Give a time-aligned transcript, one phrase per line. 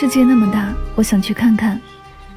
[0.00, 1.78] 世界那么大，我想去看看。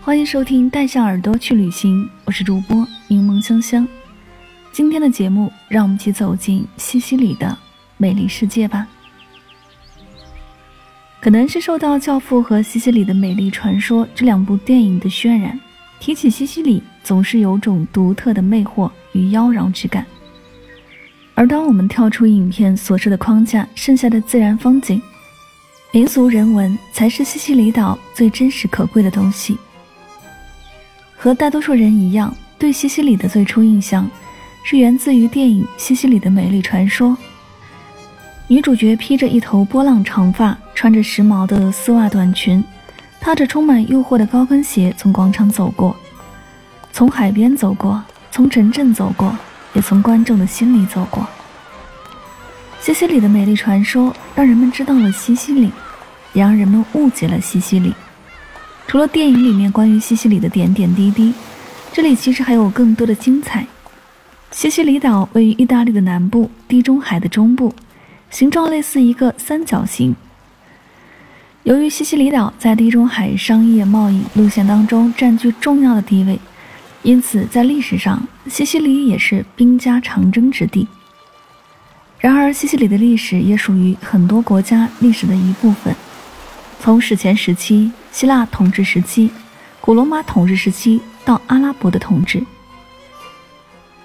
[0.01, 3.87] 欢迎收听《带上耳朵去旅行》，我是主播柠檬香香。
[4.73, 7.57] 今天的节目，让我们一起走进西西里的
[7.95, 8.85] 美丽世界吧。
[11.21, 15.57] 可能是受到《教父》和《西西里的美丽传说》这两部电影的渲染，
[16.01, 20.05] 提起西西里，总是有种独特的魅惑与妖娆之感。
[21.33, 25.01] 而当我们跳出影片所设的框架，剩下的自然风景。
[25.95, 29.55] 民俗人文才是西西里岛最真实可贵的东西。
[31.15, 34.09] 和大多数人一样，对西西里的最初印象
[34.63, 37.09] 是源自于电影《西西里的美丽传说》。
[38.47, 42.63] 女主角披着一头波浪长发，穿着时髦的丝袜短裙，
[43.19, 45.95] 踏着充满诱惑的高跟鞋从广场走过，
[46.91, 49.37] 从海边走过，从城镇走过，
[49.73, 51.27] 也从观众的心里走过。
[52.83, 55.71] 西西里的美丽传说让人们知道了西西里，
[56.33, 57.93] 也让人们误解了西西里。
[58.85, 61.33] 除了电影里面关于西西里的点点滴滴，
[61.93, 63.65] 这里其实还有更多的精彩。
[64.51, 67.73] 西西里岛位于意大利的南部，地中海的中部，
[68.29, 70.13] 形状类似一个三角形。
[71.63, 76.37] 由于西西里岛在地中海商业贸易路线当中占据重要的地位，
[77.01, 80.85] 因此在历史上，西西里也是兵家长征之地。
[82.23, 85.93] 然而，西西里的历史也属于很多国家历史的一部分。
[86.79, 89.29] 从史前时期、希腊统治时期、
[89.81, 92.41] 古罗马统治时期到阿拉伯的统治，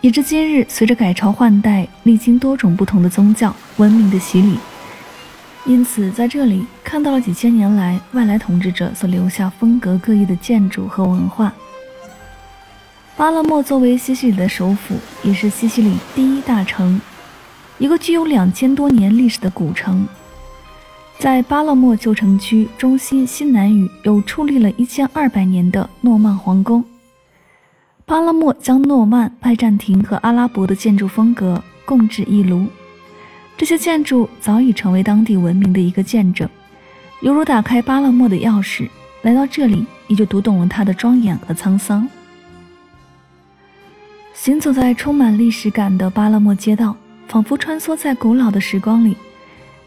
[0.01, 4.59] 以至今日，随着改朝换代，历经多种不同的宗教文明的洗礼，
[5.65, 11.53] 因此在这里看到了几千年来外来统治者所留下风格各异的建筑和文化。
[13.17, 17.01] 巴勒莫作为西西里的首府，也是西西里第一大城。
[17.79, 20.05] 一个具有两千多年历史的古城，
[21.17, 26.85] 在巴勒莫旧城区中心西南隅有矗立了一千二百年的诺曼皇宫。
[28.05, 32.67] 巴勒莫将诺曼、拜占庭和阿拉伯的建筑风格共治一炉，
[33.57, 36.49] 这些建筑早已成为当地文明的一个见证，
[37.21, 38.89] 犹如打开巴勒莫的钥匙。
[39.23, 42.09] 来到这里，你就读懂了它的庄严和沧桑。
[44.35, 46.97] 行走在充满历史感的巴勒莫街道。
[47.29, 49.15] 仿佛穿梭在古老的时光里，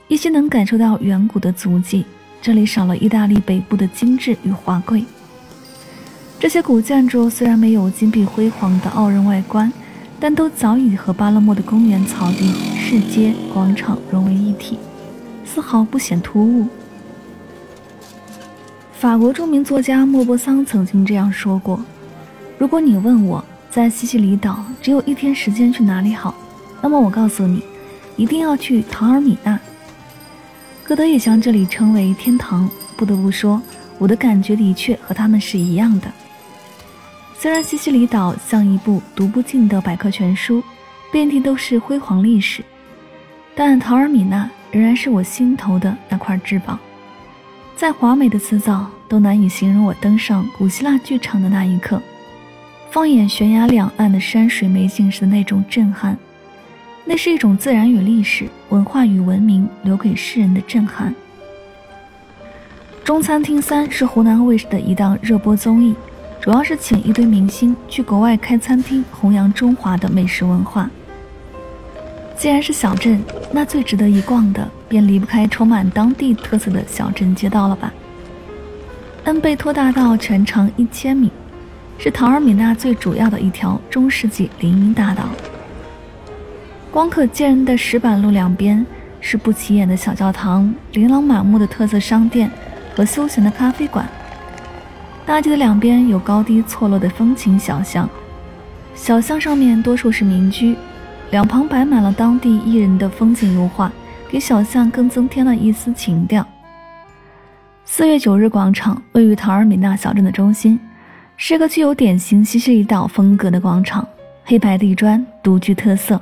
[0.08, 2.06] 依稀能感受到远古的足迹。
[2.40, 5.04] 这里少了意大利北部的精致与华贵。
[6.40, 9.72] 这些古建筑虽然没有金碧辉煌的傲人外观，
[10.20, 14.78] 但都早已和巴勒莫的公园、草地、市街、广场融为一体，
[15.44, 16.68] 丝毫不显突兀。
[18.94, 21.84] 法国著名作家莫泊桑曾经这样说过
[22.60, 26.36] ：“如果你问我在西西里岛只有一天时间去哪里好？”
[26.82, 27.64] 那么我告诉你，
[28.18, 29.60] 一定要去唐尔米纳。
[30.84, 32.70] 歌德也将这里称为天堂。
[32.98, 33.60] 不得不说，
[33.98, 36.12] 我的感觉的确和他们是一样的。
[37.36, 40.64] 虽然西西里岛像一部读不尽的百科全书，
[41.12, 42.64] 遍地都是辉煌历史，
[43.56, 46.78] 但陶尔米纳仍然是我心头的那块至宝。
[47.76, 52.00] 再华美的词藻都难以形容我登上古希腊剧场的那一刻，
[52.92, 56.16] 放眼悬崖两岸的山水美景时的那种震撼。
[57.06, 61.14] 那是一种自然与历史、文化与文明留给世人的震撼。
[63.04, 65.96] 《中餐厅三》是湖南卫视的一档热播综艺，
[66.40, 70.90] 主要是请一堆明星去国外开餐厅，弘扬中华的美食文化。
[72.38, 73.22] 既然是小镇，
[73.52, 77.92] 那最值得一逛的便离不开充满当地特色的小镇街道了吧？
[79.26, 81.30] 恩贝托大道全长一千米，
[81.98, 85.26] 是唐尔米纳最主要的一条中世纪林荫大道。
[86.92, 88.86] 光可见人的石板路两边
[89.22, 92.52] 是不起眼的小教堂、琳琅满目的特色商店
[92.94, 94.06] 和休闲的咖啡馆。
[95.26, 98.10] 大街的两边有高低错落的风情小巷，
[98.94, 100.76] 小巷上面多数是民居，
[101.30, 103.90] 两旁摆满了当地艺人的风景油画，
[104.30, 106.46] 给小巷更增添了一丝情调。
[107.86, 110.78] 四月九日广场位于唐尔米纳小镇的中心，
[111.38, 114.06] 是个具有典型西西里岛风格的广场，
[114.44, 116.20] 黑白地砖独具特色。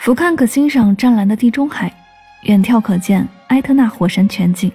[0.00, 1.92] 俯瞰可欣赏湛蓝的地中海，
[2.44, 4.72] 远眺可见埃特纳火山全景。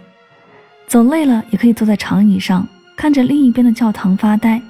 [0.87, 4.61] 走累了也可以坐在长椅上，看着另一边的教堂发呆。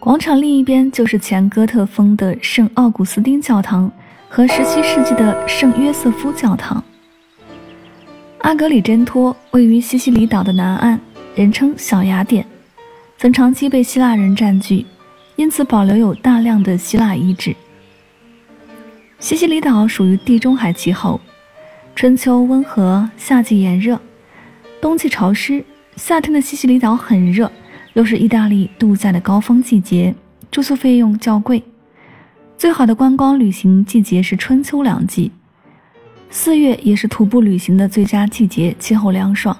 [0.00, 3.92] 广场另一边就是前哥特风的圣奥古斯丁教堂
[4.30, 6.82] 和17世纪的圣约瑟夫教堂。
[8.38, 10.98] 阿格里真托位于西西里岛的南岸，
[11.34, 12.42] 人称小雅典。
[13.18, 14.86] 曾长期被希腊人占据，
[15.36, 17.54] 因此保留有大量的希腊遗址。
[19.18, 21.18] 西西里岛属于地中海气候，
[21.94, 23.98] 春秋温和，夏季炎热，
[24.80, 25.64] 冬季潮湿。
[25.96, 27.50] 夏天的西西里岛很热，
[27.94, 30.14] 又是意大利度假的高峰季节，
[30.50, 31.62] 住宿费用较贵。
[32.58, 35.32] 最好的观光旅行季节是春秋两季，
[36.28, 39.56] 四月也是徒步旅行的最佳季节，气候凉爽，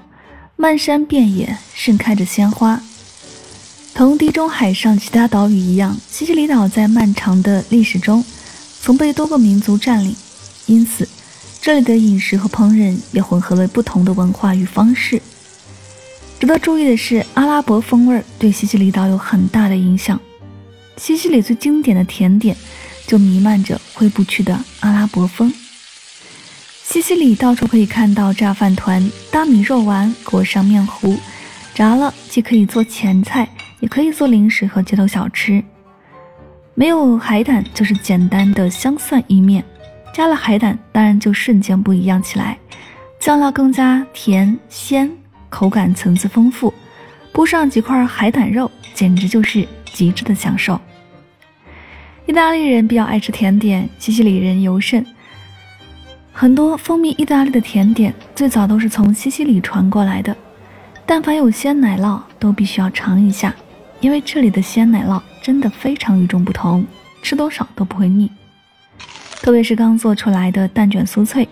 [0.57, 2.79] 漫山遍野盛开着鲜花。
[3.95, 8.23] 同地中海上其他岛屿一样，西西里岛在漫长的历史中
[8.87, 10.15] 曾被多个民族占领，
[10.67, 11.09] 因此
[11.61, 15.21] 这里的饮食和烹饪也混合了不同的文化与方式。
[16.39, 20.21] 值得注意的是，阿拉伯风味对西西里岛有很大的影响。
[20.99, 22.57] 西西里最经典的甜点
[23.09, 25.53] 就弥漫着挥不去的阿拉伯风。
[26.85, 31.19] 西西里到处可以看到炸饭团、大米肉丸裹上面糊，
[31.75, 33.49] 炸了既可以做前菜。
[33.81, 35.63] 也可以做零食和街头小吃，
[36.79, 39.65] 没有海胆就是简单的香蒜意面，
[40.13, 42.59] 加了海胆当然就瞬间不一样起来，
[43.19, 45.11] 酱料更加甜鲜，
[45.49, 46.75] 口感层次丰富，
[47.33, 50.79] 铺上几块海胆肉，简直就是极致的享受。
[52.27, 55.03] 意大利人比较爱吃甜点，西西里人尤甚，
[56.31, 60.37] 很多风靡意大利的甜点最早都是从西西里传过来的，
[61.07, 63.55] 但凡有鲜奶酪都必须要尝一下。
[64.01, 66.85] 因为这里的鲜奶酪真的非常与众不同，
[67.23, 68.29] 吃多少都不会腻。
[69.41, 71.49] 特别是刚做出来的蛋卷酥脆，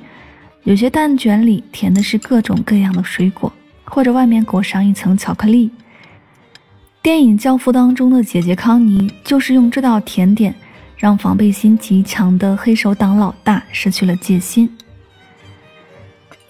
[0.64, 3.52] 有些蛋卷里填的是各种各样的水果，
[3.84, 5.70] 或者外面裹上一层巧克力。
[7.02, 10.52] 电影《教父》当中的姐姐康妮就是用这道甜点，
[10.96, 14.68] 让防备心极强的黑手党老大失去了戒心。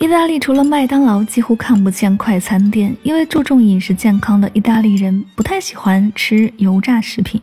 [0.04, 7.40] 意大利除了麦当劳，几乎看不见快餐店，因为注重饮食健康的意大利人不太喜欢吃油炸食品，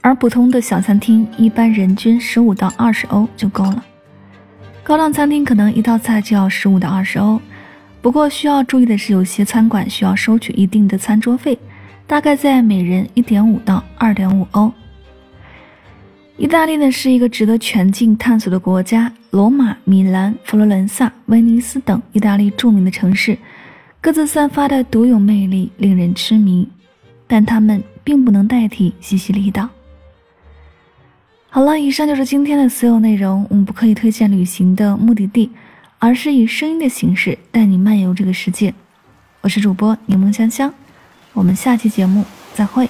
[0.00, 3.84] 而普通的小餐厅一般人均十五到二十欧就够了，
[4.82, 7.38] 高档餐厅可能一道菜就要十五到二十欧。
[8.00, 11.58] 不过需要注意的是，有些餐馆需要收取一定的餐桌费，
[12.06, 14.72] 大概在每人一点五到二点五欧。
[16.38, 19.12] 意大利呢是一个值得全境探索的国家。
[19.30, 23.38] 罗马、米兰、佛罗伦萨、威尼斯等意大利著名的城市，
[24.00, 26.68] 各自散发的独有魅力令人痴迷，
[27.26, 29.68] 但它们并不能代替西西里岛。
[31.48, 33.46] 好了，以上就是今天的所有内容。
[33.48, 35.50] 我们不刻意推荐旅行的目的地，
[35.98, 38.74] 而是以声音的形式带你漫游这个世界。
[39.42, 40.72] 我是主播柠檬香香，
[41.32, 42.24] 我们下期节目
[42.54, 42.88] 再会。